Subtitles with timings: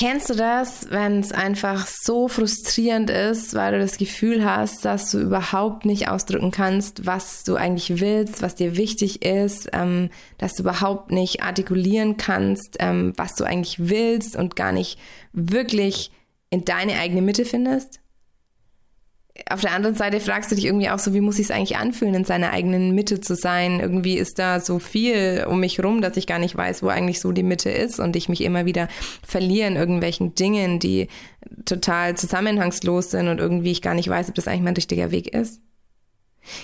[0.00, 5.10] Kennst du das, wenn es einfach so frustrierend ist, weil du das Gefühl hast, dass
[5.10, 10.08] du überhaupt nicht ausdrücken kannst, was du eigentlich willst, was dir wichtig ist, ähm,
[10.38, 14.98] dass du überhaupt nicht artikulieren kannst, ähm, was du eigentlich willst und gar nicht
[15.34, 16.10] wirklich
[16.48, 18.00] in deine eigene Mitte findest?
[19.48, 21.76] Auf der anderen Seite fragst du dich irgendwie auch so, wie muss ich es eigentlich
[21.76, 23.80] anfühlen, in seiner eigenen Mitte zu sein?
[23.80, 27.20] Irgendwie ist da so viel um mich rum, dass ich gar nicht weiß, wo eigentlich
[27.20, 28.88] so die Mitte ist und ich mich immer wieder
[29.26, 31.08] verliere in irgendwelchen Dingen, die
[31.64, 35.32] total zusammenhangslos sind und irgendwie ich gar nicht weiß, ob das eigentlich mein richtiger Weg
[35.32, 35.60] ist.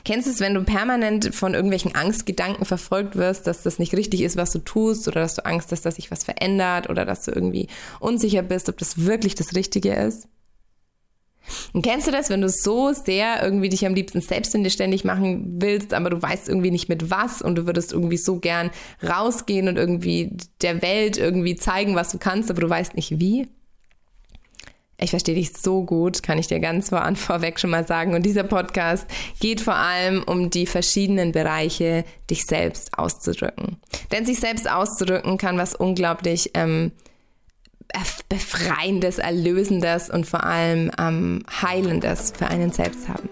[0.05, 4.23] Kennst du es, wenn du permanent von irgendwelchen Angstgedanken verfolgt wirst, dass das nicht richtig
[4.23, 7.25] ist, was du tust, oder dass du Angst hast, dass sich was verändert, oder dass
[7.25, 7.69] du irgendwie
[8.01, 10.29] unsicher bist, ob das wirklich das Richtige ist?
[11.73, 15.61] Und kennst du das, wenn du so sehr irgendwie dich am liebsten selbstständig ständig machen
[15.61, 18.71] willst, aber du weißt irgendwie nicht mit was und du würdest irgendwie so gern
[19.03, 23.49] rausgehen und irgendwie der Welt irgendwie zeigen, was du kannst, aber du weißt nicht wie?
[24.99, 28.15] Ich verstehe dich so gut, kann ich dir ganz vor an vorweg schon mal sagen.
[28.15, 29.07] Und dieser Podcast
[29.41, 33.77] geht vor allem um die verschiedenen Bereiche, dich selbst auszudrücken.
[34.11, 36.93] Denn sich selbst auszudrücken kann was unglaublich ähm,
[38.29, 43.29] Befreiendes, Erlösendes und vor allem ähm, Heilendes für einen selbst haben.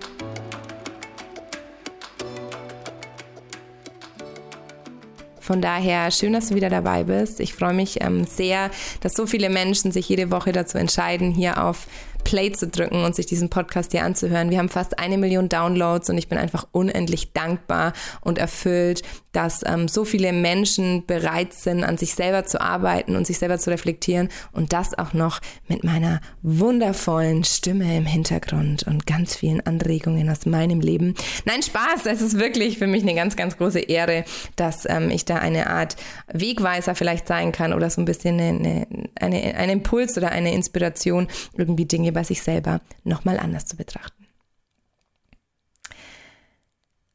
[5.45, 7.39] Von daher schön, dass du wieder dabei bist.
[7.39, 11.63] Ich freue mich ähm, sehr, dass so viele Menschen sich jede Woche dazu entscheiden, hier
[11.63, 11.87] auf
[12.25, 14.51] Play zu drücken und sich diesen Podcast hier anzuhören.
[14.51, 19.03] Wir haben fast eine Million Downloads und ich bin einfach unendlich dankbar und erfüllt,
[19.35, 23.59] dass ähm, so viele Menschen bereit sind, an sich selber zu arbeiten und sich selber
[23.59, 29.61] zu reflektieren und das auch noch mit meiner wundervollen Stimme im Hintergrund und ganz vielen
[29.67, 31.15] Anregungen aus meinem Leben.
[31.45, 34.25] Nein, Spaß, es ist wirklich für mich eine ganz, ganz große Ehre,
[34.57, 35.97] dass ähm, ich da eine Art
[36.33, 38.87] Wegweiser vielleicht sein kann oder so ein bisschen eine,
[39.21, 44.27] eine, ein Impuls oder eine Inspiration, irgendwie Dinge bei sich selber nochmal anders zu betrachten.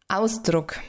[0.07, 0.79] Ausdruck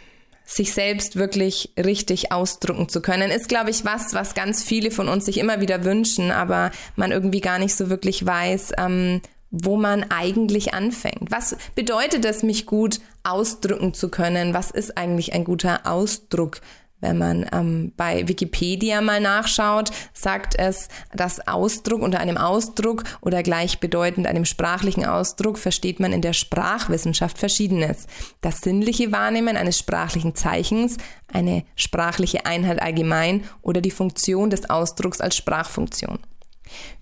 [0.50, 5.08] sich selbst wirklich richtig ausdrucken zu können, ist, glaube ich, was, was ganz viele von
[5.08, 9.20] uns sich immer wieder wünschen, aber man irgendwie gar nicht so wirklich weiß, ähm,
[9.52, 11.30] wo man eigentlich anfängt.
[11.30, 14.54] Was bedeutet es, mich gut ausdrücken zu können?
[14.54, 16.60] Was ist eigentlich ein guter Ausdruck?
[17.00, 23.42] Wenn man ähm, bei Wikipedia mal nachschaut, sagt es, dass Ausdruck unter einem Ausdruck oder
[23.42, 28.06] gleichbedeutend einem sprachlichen Ausdruck versteht man in der Sprachwissenschaft Verschiedenes.
[28.42, 30.98] Das sinnliche Wahrnehmen eines sprachlichen Zeichens,
[31.32, 36.18] eine sprachliche Einheit allgemein oder die Funktion des Ausdrucks als Sprachfunktion.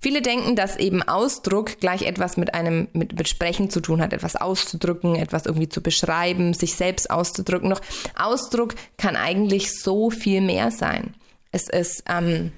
[0.00, 4.12] Viele denken, dass eben Ausdruck gleich etwas mit einem, mit, mit Sprechen zu tun hat,
[4.12, 7.70] etwas auszudrücken, etwas irgendwie zu beschreiben, sich selbst auszudrücken.
[7.70, 7.80] Doch
[8.16, 11.14] Ausdruck kann eigentlich so viel mehr sein.
[11.50, 12.52] Es ist ähm,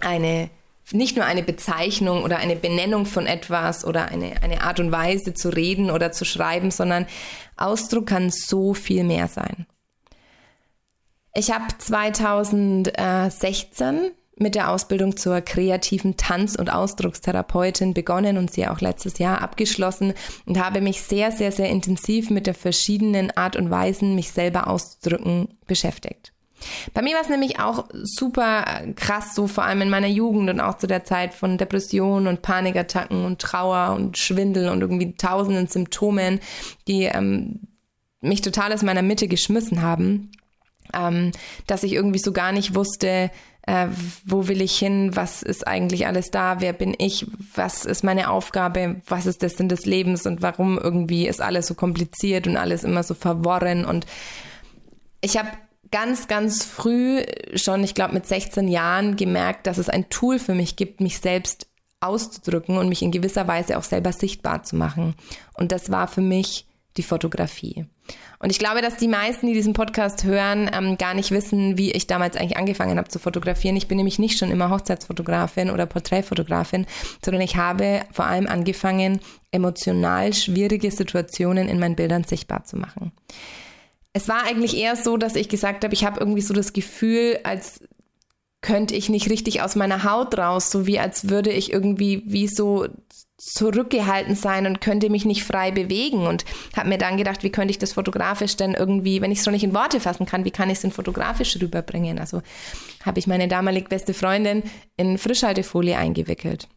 [0.00, 0.50] eine,
[0.92, 5.34] nicht nur eine Bezeichnung oder eine Benennung von etwas oder eine, eine Art und Weise
[5.34, 7.06] zu reden oder zu schreiben, sondern
[7.56, 9.66] Ausdruck kann so viel mehr sein.
[11.34, 18.80] Ich habe 2016 mit der Ausbildung zur kreativen Tanz- und Ausdruckstherapeutin begonnen und sie auch
[18.80, 20.14] letztes Jahr abgeschlossen
[20.46, 24.68] und habe mich sehr, sehr, sehr intensiv mit der verschiedenen Art und Weisen, mich selber
[24.68, 26.32] auszudrücken, beschäftigt.
[26.92, 28.64] Bei mir war es nämlich auch super
[28.96, 32.42] krass, so vor allem in meiner Jugend und auch zu der Zeit von Depressionen und
[32.42, 36.40] Panikattacken und Trauer und Schwindel und irgendwie tausenden Symptomen,
[36.88, 37.60] die ähm,
[38.20, 40.32] mich total aus meiner Mitte geschmissen haben,
[40.94, 41.32] ähm,
[41.66, 43.30] dass ich irgendwie so gar nicht wusste,
[43.68, 43.88] äh,
[44.24, 48.30] wo will ich hin, was ist eigentlich alles da, wer bin ich, was ist meine
[48.30, 52.56] Aufgabe, was ist der Sinn des Lebens und warum irgendwie ist alles so kompliziert und
[52.56, 53.84] alles immer so verworren.
[53.84, 54.06] Und
[55.20, 55.50] ich habe
[55.90, 57.22] ganz, ganz früh,
[57.54, 61.18] schon ich glaube mit 16 Jahren, gemerkt, dass es ein Tool für mich gibt, mich
[61.18, 61.66] selbst
[62.00, 65.14] auszudrücken und mich in gewisser Weise auch selber sichtbar zu machen.
[65.52, 66.66] Und das war für mich
[66.96, 67.86] die Fotografie.
[68.40, 71.90] Und ich glaube, dass die meisten, die diesen Podcast hören, ähm, gar nicht wissen, wie
[71.90, 73.76] ich damals eigentlich angefangen habe zu fotografieren.
[73.76, 76.86] Ich bin nämlich nicht schon immer Hochzeitsfotografin oder Porträtfotografin,
[77.24, 79.20] sondern ich habe vor allem angefangen,
[79.50, 83.12] emotional schwierige Situationen in meinen Bildern sichtbar zu machen.
[84.12, 87.38] Es war eigentlich eher so, dass ich gesagt habe, ich habe irgendwie so das Gefühl,
[87.44, 87.80] als
[88.60, 92.48] könnte ich nicht richtig aus meiner Haut raus, so wie als würde ich irgendwie wie
[92.48, 92.88] so
[93.38, 96.44] zurückgehalten sein und könnte mich nicht frei bewegen und
[96.76, 99.52] habe mir dann gedacht, wie könnte ich das fotografisch denn irgendwie, wenn ich es schon
[99.52, 102.18] nicht in Worte fassen kann, wie kann ich es denn fotografisch rüberbringen?
[102.18, 102.42] Also
[103.06, 104.64] habe ich meine damalig beste Freundin
[104.96, 106.68] in Frischhaltefolie eingewickelt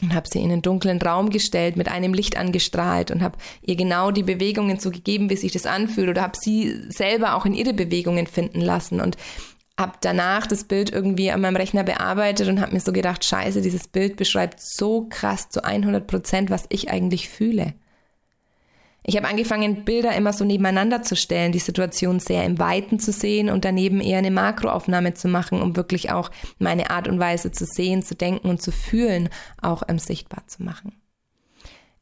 [0.00, 3.74] und habe sie in einen dunklen Raum gestellt, mit einem Licht angestrahlt und habe ihr
[3.74, 7.54] genau die Bewegungen so gegeben, wie sich das anfühlt oder habe sie selber auch in
[7.54, 9.16] ihre Bewegungen finden lassen und
[9.78, 13.60] habe danach das Bild irgendwie an meinem Rechner bearbeitet und habe mir so gedacht, scheiße,
[13.60, 17.74] dieses Bild beschreibt so krass zu 100 Prozent, was ich eigentlich fühle.
[19.08, 23.12] Ich habe angefangen, Bilder immer so nebeneinander zu stellen, die Situation sehr im Weiten zu
[23.12, 27.52] sehen und daneben eher eine Makroaufnahme zu machen, um wirklich auch meine Art und Weise
[27.52, 29.28] zu sehen, zu denken und zu fühlen
[29.62, 30.92] auch ähm, sichtbar zu machen.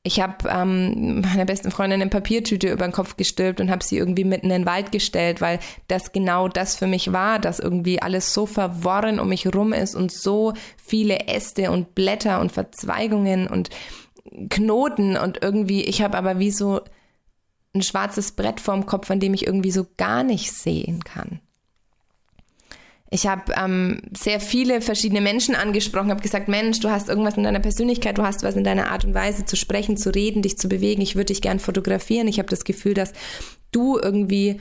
[0.07, 3.97] Ich habe ähm, meiner besten Freundin eine Papiertüte über den Kopf gestülpt und habe sie
[3.97, 5.59] irgendwie mitten in den Wald gestellt, weil
[5.89, 9.95] das genau das für mich war, dass irgendwie alles so verworren um mich rum ist
[9.95, 13.71] und so viele Äste und Blätter und Verzweigungen und
[14.51, 16.83] Knoten und irgendwie, ich habe aber wie so
[17.75, 21.41] ein schwarzes Brett vorm Kopf, an dem ich irgendwie so gar nicht sehen kann.
[23.15, 27.45] Ich habe ähm, sehr viele verschiedene Menschen angesprochen, habe gesagt, Mensch, du hast irgendwas in
[27.45, 30.59] deiner Persönlichkeit, du hast was in deiner Art und Weise zu sprechen, zu reden, dich
[30.59, 31.01] zu bewegen.
[31.01, 32.27] Ich würde dich gern fotografieren.
[32.27, 33.13] Ich habe das Gefühl, dass
[33.71, 34.61] du irgendwie,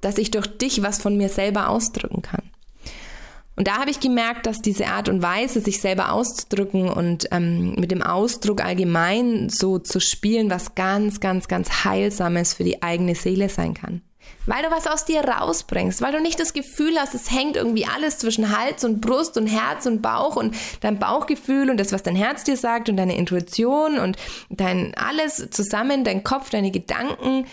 [0.00, 2.50] dass ich durch dich was von mir selber ausdrücken kann.
[3.56, 7.74] Und da habe ich gemerkt, dass diese Art und Weise, sich selber auszudrücken und ähm,
[7.74, 13.14] mit dem Ausdruck allgemein so zu spielen, was ganz, ganz, ganz heilsames für die eigene
[13.14, 14.00] Seele sein kann
[14.46, 17.86] weil du was aus dir rausbringst, weil du nicht das Gefühl hast, es hängt irgendwie
[17.86, 22.02] alles zwischen Hals und Brust und Herz und Bauch und dein Bauchgefühl und das, was
[22.02, 24.16] dein Herz dir sagt und deine Intuition und
[24.48, 27.46] dein alles zusammen, dein Kopf, deine Gedanken,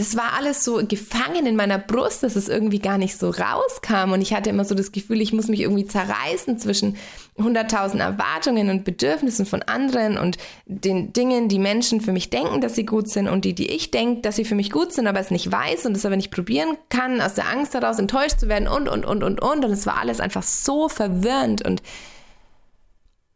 [0.00, 4.12] das war alles so gefangen in meiner Brust, dass es irgendwie gar nicht so rauskam.
[4.12, 6.96] Und ich hatte immer so das Gefühl, ich muss mich irgendwie zerreißen zwischen
[7.38, 12.76] 100.000 Erwartungen und Bedürfnissen von anderen und den Dingen, die Menschen für mich denken, dass
[12.76, 15.20] sie gut sind und die, die ich denke, dass sie für mich gut sind, aber
[15.20, 18.48] es nicht weiß und es aber nicht probieren kann, aus der Angst heraus enttäuscht zu
[18.48, 19.64] werden und, und, und, und, und.
[19.66, 21.62] Und es war alles einfach so verwirrend.
[21.62, 21.82] Und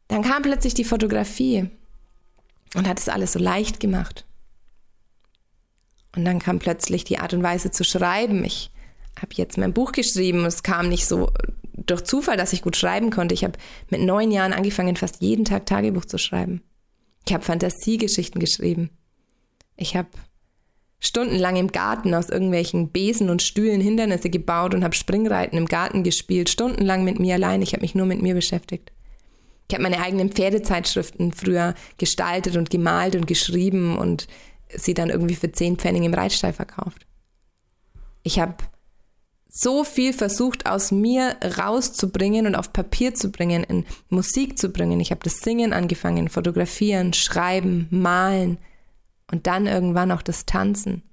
[0.08, 1.68] dann kam plötzlich die Fotografie
[2.74, 4.24] und hat es alles so leicht gemacht.
[6.16, 8.44] Und dann kam plötzlich die Art und Weise zu schreiben.
[8.44, 8.70] Ich
[9.20, 11.30] habe jetzt mein Buch geschrieben und es kam nicht so
[11.72, 13.34] durch Zufall, dass ich gut schreiben konnte.
[13.34, 13.58] Ich habe
[13.90, 16.62] mit neun Jahren angefangen, fast jeden Tag Tagebuch zu schreiben.
[17.26, 18.90] Ich habe Fantasiegeschichten geschrieben.
[19.76, 20.08] Ich habe
[21.00, 26.02] stundenlang im Garten aus irgendwelchen Besen und Stühlen Hindernisse gebaut und habe Springreiten im Garten
[26.02, 27.62] gespielt, stundenlang mit mir allein.
[27.62, 28.92] Ich habe mich nur mit mir beschäftigt.
[29.68, 34.26] Ich habe meine eigenen Pferdezeitschriften früher gestaltet und gemalt und geschrieben und
[34.76, 37.06] sie dann irgendwie für 10 Pfennig im Reitstall verkauft.
[38.22, 38.56] Ich habe
[39.56, 44.98] so viel versucht aus mir rauszubringen und auf Papier zu bringen, in Musik zu bringen.
[44.98, 48.58] Ich habe das Singen angefangen, fotografieren, schreiben, malen
[49.30, 51.04] und dann irgendwann auch das Tanzen.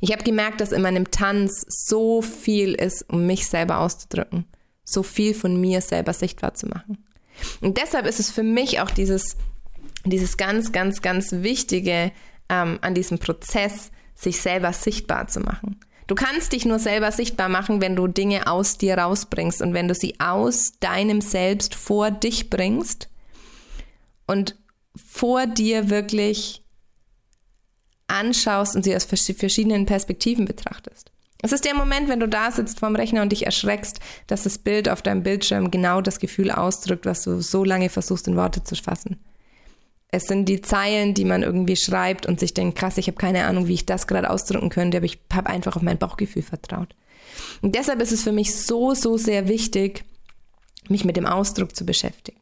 [0.00, 4.44] Ich habe gemerkt, dass in meinem Tanz so viel ist, um mich selber auszudrücken,
[4.84, 7.06] so viel von mir selber sichtbar zu machen.
[7.62, 9.36] Und deshalb ist es für mich auch dieses,
[10.04, 12.12] dieses ganz, ganz, ganz wichtige,
[12.48, 15.78] ähm, an diesem Prozess, sich selber sichtbar zu machen.
[16.08, 19.88] Du kannst dich nur selber sichtbar machen, wenn du Dinge aus dir rausbringst und wenn
[19.88, 23.10] du sie aus deinem Selbst vor dich bringst
[24.26, 24.56] und
[24.96, 26.64] vor dir wirklich
[28.08, 31.12] anschaust und sie aus verschiedenen Perspektiven betrachtest.
[31.40, 34.58] Es ist der Moment, wenn du da sitzt vorm Rechner und dich erschreckst, dass das
[34.58, 38.64] Bild auf deinem Bildschirm genau das Gefühl ausdrückt, was du so lange versuchst in Worte
[38.64, 39.20] zu fassen.
[40.10, 43.44] Es sind die Zeilen, die man irgendwie schreibt und sich denkt, krass, ich habe keine
[43.44, 46.94] Ahnung, wie ich das gerade ausdrücken könnte, aber ich habe einfach auf mein Bauchgefühl vertraut.
[47.60, 50.04] Und deshalb ist es für mich so, so sehr wichtig,
[50.88, 52.38] mich mit dem Ausdruck zu beschäftigen.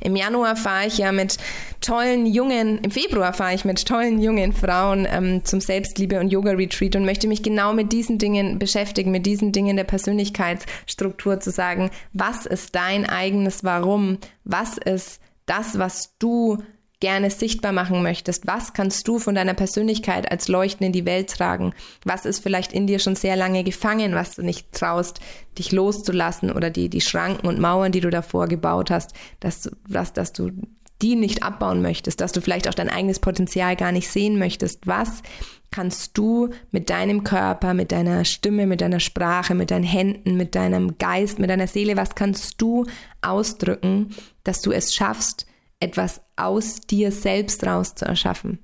[0.00, 1.36] Im Januar fahre ich ja mit
[1.80, 6.96] tollen jungen, im Februar fahre ich mit tollen jungen Frauen ähm, zum Selbstliebe- und Yoga-Retreat
[6.96, 11.90] und möchte mich genau mit diesen Dingen beschäftigen, mit diesen Dingen der Persönlichkeitsstruktur zu sagen,
[12.12, 14.18] was ist dein eigenes Warum?
[14.44, 16.58] Was ist das, was du
[17.00, 18.46] gerne sichtbar machen möchtest.
[18.46, 21.74] Was kannst du von deiner Persönlichkeit als Leuchten in die Welt tragen?
[22.04, 25.20] Was ist vielleicht in dir schon sehr lange gefangen, was du nicht traust,
[25.58, 29.70] dich loszulassen oder die, die Schranken und Mauern, die du davor gebaut hast, dass du,
[29.88, 30.50] dass, dass du
[31.02, 34.86] die nicht abbauen möchtest, dass du vielleicht auch dein eigenes Potenzial gar nicht sehen möchtest.
[34.86, 35.22] Was
[35.70, 40.54] kannst du mit deinem Körper, mit deiner Stimme, mit deiner Sprache, mit deinen Händen, mit
[40.54, 42.86] deinem Geist, mit deiner Seele, was kannst du
[43.20, 45.46] ausdrücken, dass du es schaffst,
[45.80, 48.58] etwas aus dir selbst raus zu erschaffen.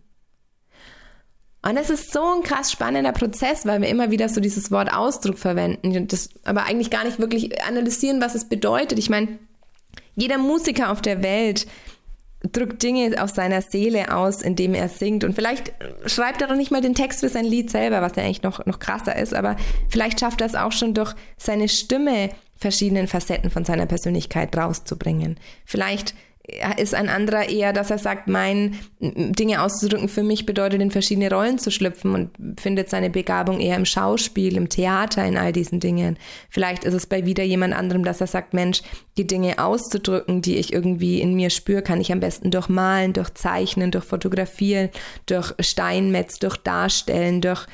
[1.65, 4.93] Und es ist so ein krass spannender Prozess, weil wir immer wieder so dieses Wort
[4.93, 8.99] Ausdruck verwenden, das aber eigentlich gar nicht wirklich analysieren, was es bedeutet.
[8.99, 9.39] Ich meine,
[10.17, 11.69] jeder Musiker auf der Welt
[12.51, 15.23] drückt Dinge aus seiner Seele aus, indem er singt.
[15.23, 15.73] Und vielleicht
[16.07, 18.67] schreibt er doch nicht mal den Text für sein Lied selber, was ja eigentlich noch,
[18.67, 19.57] noch krasser ist, aber
[19.89, 25.39] vielleicht schafft er es auch schon durch seine Stimme verschiedenen Facetten von seiner Persönlichkeit rauszubringen.
[25.65, 26.15] Vielleicht
[26.77, 31.31] ist ein anderer eher, dass er sagt, mein Dinge auszudrücken für mich bedeutet, in verschiedene
[31.31, 35.79] Rollen zu schlüpfen und findet seine Begabung eher im Schauspiel, im Theater, in all diesen
[35.79, 36.19] Dingen.
[36.51, 38.83] Vielleicht ist es bei wieder jemand anderem, dass er sagt, Mensch,
[39.17, 43.13] die Dinge auszudrücken, die ich irgendwie in mir spüre, kann ich am besten durch Malen,
[43.13, 44.91] durch Zeichnen, durch Fotografieren,
[45.27, 47.67] durch Steinmetz, durch Darstellen, durch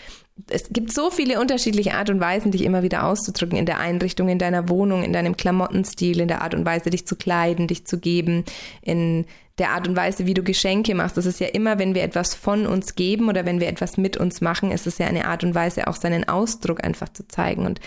[0.48, 4.28] es gibt so viele unterschiedliche Art und Weisen, dich immer wieder auszudrücken in der Einrichtung,
[4.28, 7.86] in deiner Wohnung, in deinem Klamottenstil, in der Art und Weise, dich zu kleiden, dich
[7.86, 8.44] zu geben,
[8.82, 9.26] in
[9.58, 11.16] der Art und Weise, wie du Geschenke machst.
[11.16, 14.16] Das ist ja immer, wenn wir etwas von uns geben oder wenn wir etwas mit
[14.16, 17.66] uns machen, ist es ja eine Art und Weise, auch seinen Ausdruck einfach zu zeigen.
[17.66, 17.80] Und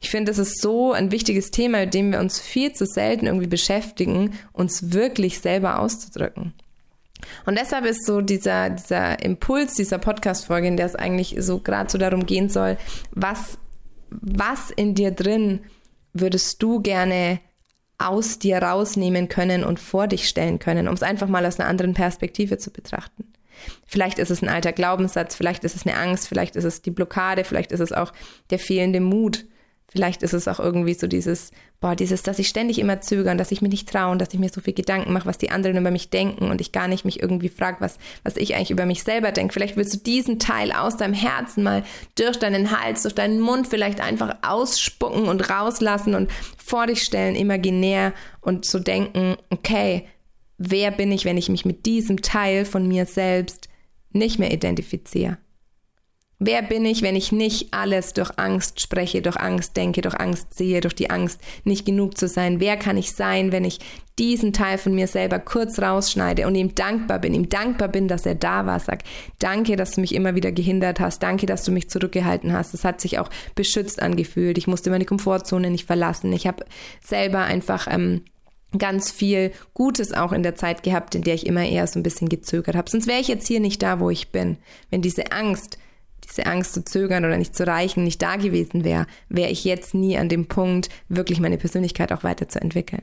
[0.00, 3.26] ich finde, das ist so ein wichtiges Thema, mit dem wir uns viel zu selten
[3.26, 6.54] irgendwie beschäftigen, uns wirklich selber auszudrücken.
[7.44, 11.90] Und deshalb ist so dieser, dieser Impuls dieser Podcast-Folge, in der es eigentlich so gerade
[11.90, 12.76] so darum gehen soll,
[13.12, 13.58] was,
[14.10, 15.60] was in dir drin
[16.12, 17.40] würdest du gerne
[17.98, 21.68] aus dir rausnehmen können und vor dich stellen können, um es einfach mal aus einer
[21.68, 23.32] anderen Perspektive zu betrachten.
[23.86, 26.90] Vielleicht ist es ein alter Glaubenssatz, vielleicht ist es eine Angst, vielleicht ist es die
[26.90, 28.12] Blockade, vielleicht ist es auch
[28.50, 29.46] der fehlende Mut,
[29.88, 33.52] Vielleicht ist es auch irgendwie so dieses, boah, dieses, dass ich ständig immer zögern, dass
[33.52, 35.92] ich mir nicht traue, dass ich mir so viel Gedanken mache, was die anderen über
[35.92, 39.04] mich denken und ich gar nicht mich irgendwie frage, was, was ich eigentlich über mich
[39.04, 39.52] selber denke.
[39.52, 41.84] Vielleicht willst du diesen Teil aus deinem Herzen mal
[42.16, 47.36] durch deinen Hals, durch deinen Mund vielleicht einfach ausspucken und rauslassen und vor dich stellen,
[47.36, 50.08] imaginär und so denken, okay,
[50.58, 53.68] wer bin ich, wenn ich mich mit diesem Teil von mir selbst
[54.10, 55.38] nicht mehr identifiziere?
[56.38, 60.52] Wer bin ich, wenn ich nicht alles durch Angst spreche, durch Angst denke, durch Angst
[60.52, 62.60] sehe, durch die Angst nicht genug zu sein?
[62.60, 63.78] Wer kann ich sein, wenn ich
[64.18, 68.26] diesen Teil von mir selber kurz rausschneide und ihm dankbar bin, ihm dankbar bin, dass
[68.26, 69.02] er da war, sag,
[69.38, 72.74] danke, dass du mich immer wieder gehindert hast, danke, dass du mich zurückgehalten hast.
[72.74, 74.58] Es hat sich auch beschützt angefühlt.
[74.58, 76.34] Ich musste meine Komfortzone nicht verlassen.
[76.34, 76.66] Ich habe
[77.02, 78.24] selber einfach ähm,
[78.76, 82.02] ganz viel Gutes auch in der Zeit gehabt, in der ich immer eher so ein
[82.02, 82.90] bisschen gezögert habe.
[82.90, 84.58] Sonst wäre ich jetzt hier nicht da, wo ich bin.
[84.90, 85.78] Wenn diese Angst
[86.28, 89.94] diese Angst zu zögern oder nicht zu reichen nicht da gewesen wäre, wäre ich jetzt
[89.94, 93.02] nie an dem Punkt, wirklich meine Persönlichkeit auch weiterzuentwickeln.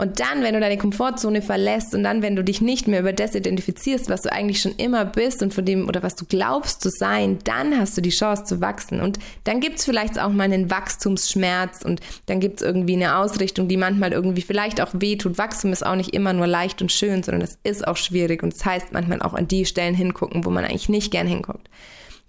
[0.00, 3.12] Und dann, wenn du deine Komfortzone verlässt und dann, wenn du dich nicht mehr über
[3.12, 6.80] das identifizierst, was du eigentlich schon immer bist und von dem oder was du glaubst
[6.80, 9.02] zu sein, dann hast du die Chance zu wachsen.
[9.02, 13.76] Und dann gibt's vielleicht auch mal einen Wachstumsschmerz und dann gibt's irgendwie eine Ausrichtung, die
[13.76, 15.36] manchmal irgendwie vielleicht auch wehtut.
[15.36, 18.54] Wachstum ist auch nicht immer nur leicht und schön, sondern es ist auch schwierig und
[18.54, 21.68] es das heißt manchmal auch an die Stellen hingucken, wo man eigentlich nicht gern hinguckt.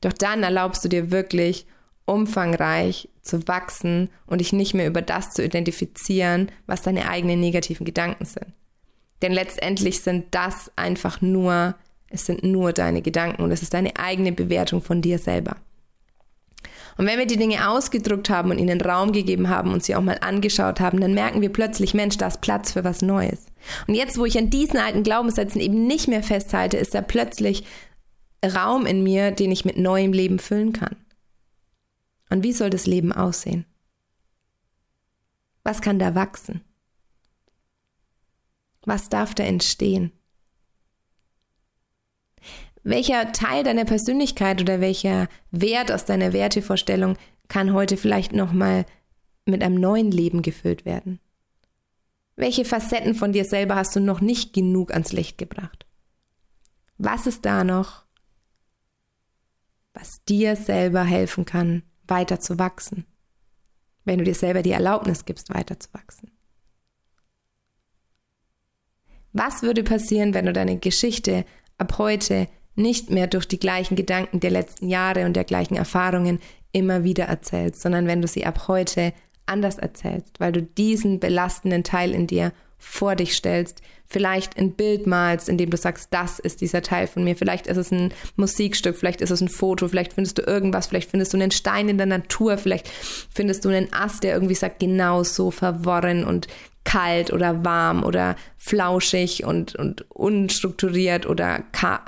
[0.01, 1.65] Doch dann erlaubst du dir wirklich
[2.03, 7.85] umfangreich zu wachsen und dich nicht mehr über das zu identifizieren, was deine eigenen negativen
[7.85, 8.47] Gedanken sind.
[9.21, 11.75] Denn letztendlich sind das einfach nur,
[12.09, 15.57] es sind nur deine Gedanken und es ist deine eigene Bewertung von dir selber.
[16.97, 20.01] Und wenn wir die Dinge ausgedruckt haben und ihnen Raum gegeben haben und sie auch
[20.01, 23.45] mal angeschaut haben, dann merken wir plötzlich, Mensch, da ist Platz für was Neues.
[23.87, 27.63] Und jetzt, wo ich an diesen alten Glaubenssätzen eben nicht mehr festhalte, ist da plötzlich
[28.43, 30.95] Raum in mir, den ich mit neuem Leben füllen kann.
[32.31, 33.65] Und wie soll das Leben aussehen?
[35.63, 36.61] Was kann da wachsen?
[38.85, 40.13] Was darf da entstehen?
[42.83, 47.17] Welcher Teil deiner Persönlichkeit oder welcher Wert aus deiner Wertevorstellung
[47.49, 48.85] kann heute vielleicht nochmal
[49.45, 51.19] mit einem neuen Leben gefüllt werden?
[52.37, 55.85] Welche Facetten von dir selber hast du noch nicht genug ans Licht gebracht?
[56.97, 58.05] Was ist da noch,
[59.93, 63.07] was dir selber helfen kann, weiter zu wachsen.
[64.05, 66.29] Wenn du dir selber die Erlaubnis gibst, weiter zu wachsen.
[69.33, 71.45] Was würde passieren, wenn du deine Geschichte
[71.79, 76.39] ab heute nicht mehr durch die gleichen Gedanken der letzten Jahre und der gleichen Erfahrungen
[76.71, 79.13] immer wieder erzählst, sondern wenn du sie ab heute
[79.45, 85.07] anders erzählst, weil du diesen belastenden Teil in dir vor dich stellst, vielleicht ein Bild
[85.07, 87.35] malst, in dem du sagst, das ist dieser Teil von mir.
[87.35, 91.09] Vielleicht ist es ein Musikstück, vielleicht ist es ein Foto, vielleicht findest du irgendwas, vielleicht
[91.09, 92.89] findest du einen Stein in der Natur, vielleicht
[93.33, 96.47] findest du einen Ast, der irgendwie sagt, genau so verworren und
[96.83, 101.63] kalt oder warm oder flauschig und, und unstrukturiert oder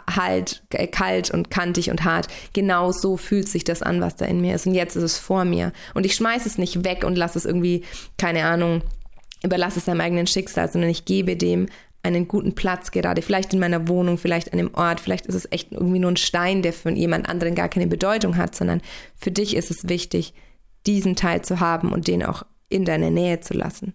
[0.10, 2.27] halt, äh, kalt und kantig und hart.
[2.53, 4.65] Genau so fühlt sich das an, was da in mir ist.
[4.65, 5.72] Und jetzt ist es vor mir.
[5.93, 7.83] Und ich schmeiße es nicht weg und lasse es irgendwie,
[8.17, 8.81] keine Ahnung,
[9.43, 11.67] überlasse es seinem eigenen Schicksal, sondern ich gebe dem
[12.03, 15.50] einen guten Platz gerade, vielleicht in meiner Wohnung, vielleicht an einem Ort, vielleicht ist es
[15.51, 18.81] echt irgendwie nur ein Stein, der für jemand anderen gar keine Bedeutung hat, sondern
[19.15, 20.33] für dich ist es wichtig,
[20.86, 23.93] diesen Teil zu haben und den auch in deiner Nähe zu lassen.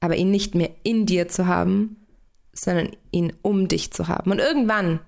[0.00, 1.96] Aber ihn nicht mehr in dir zu haben,
[2.52, 4.30] sondern ihn um dich zu haben.
[4.30, 5.00] Und irgendwann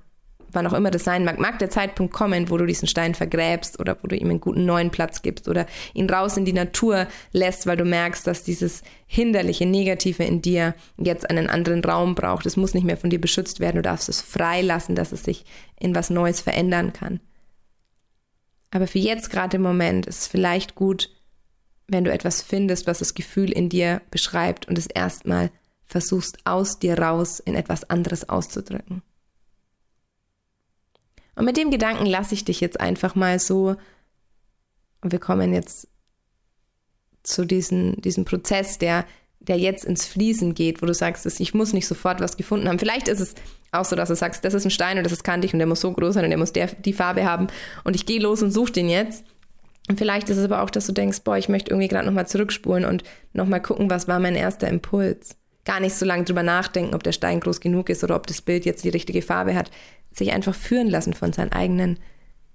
[0.53, 3.81] wann auch immer das sein mag, mag der Zeitpunkt kommen, wo du diesen Stein vergräbst
[3.81, 7.07] oder wo du ihm einen guten neuen Platz gibst oder ihn raus in die Natur
[7.33, 12.47] lässt, weil du merkst, dass dieses hinderliche, negative in dir jetzt einen anderen Raum braucht.
[12.47, 15.45] Es muss nicht mehr von dir beschützt werden, du darfst es freilassen, dass es sich
[15.79, 17.21] in was Neues verändern kann.
[18.71, 21.11] Aber für jetzt gerade im Moment ist es vielleicht gut,
[21.89, 25.51] wenn du etwas findest, was das Gefühl in dir beschreibt und es erstmal
[25.85, 29.03] versuchst aus dir raus in etwas anderes auszudrücken.
[31.35, 33.77] Und mit dem Gedanken lasse ich dich jetzt einfach mal so,
[35.01, 35.89] und wir kommen jetzt
[37.23, 39.05] zu diesem, diesem Prozess, der,
[39.41, 42.79] der jetzt ins Fließen geht, wo du sagst, ich muss nicht sofort was gefunden haben.
[42.79, 43.35] Vielleicht ist es
[43.73, 45.67] auch so, dass du sagst, das ist ein Stein und das ist kantig und der
[45.67, 47.49] muss so groß sein und der muss der, die Farbe haben
[47.85, 49.25] und ich gehe los und suche den jetzt.
[49.89, 52.29] Und vielleicht ist es aber auch, dass du denkst, boah, ich möchte irgendwie gerade nochmal
[52.29, 55.37] zurückspulen und nochmal gucken, was war mein erster Impuls.
[55.64, 58.42] Gar nicht so lange drüber nachdenken, ob der Stein groß genug ist oder ob das
[58.42, 59.71] Bild jetzt die richtige Farbe hat
[60.16, 61.99] sich einfach führen lassen von seinen eigenen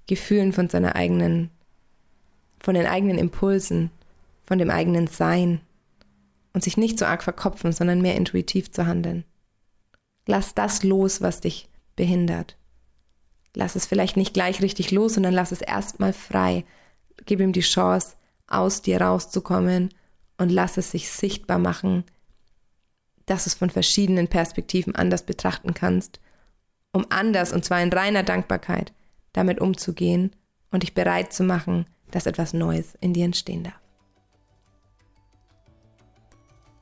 [0.05, 1.49] Gefühlen, von seiner eigenen,
[2.59, 3.91] von den eigenen Impulsen,
[4.43, 5.61] von dem eigenen Sein
[6.53, 9.25] und sich nicht so arg verkopfen, sondern mehr intuitiv zu handeln.
[10.25, 12.57] Lass das los, was dich behindert.
[13.53, 16.63] Lass es vielleicht nicht gleich richtig los, sondern lass es erstmal frei.
[17.25, 19.93] Gib ihm die Chance, aus dir rauszukommen
[20.37, 22.05] und lass es sich sichtbar machen,
[23.27, 26.19] dass du es von verschiedenen Perspektiven anders betrachten kannst
[26.97, 28.91] um anders, und zwar in reiner Dankbarkeit,
[29.31, 30.31] damit umzugehen
[30.71, 33.79] und dich bereit zu machen, dass etwas Neues in dir entstehen darf.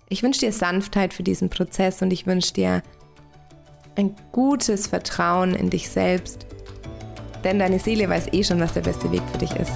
[0.08, 2.84] Ich wünsche dir Sanftheit für diesen Prozess und ich wünsche dir
[3.96, 6.46] ein gutes Vertrauen in dich selbst,
[7.44, 9.74] denn deine Seele weiß eh schon, was der beste Weg für dich ist.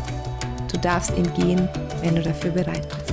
[0.71, 1.67] Du darfst ihn gehen,
[2.01, 3.08] wenn du dafür bereit bist.